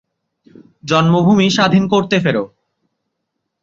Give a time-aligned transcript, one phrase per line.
[0.83, 2.37] জন্মভুমি স্বাধীন করতে ফের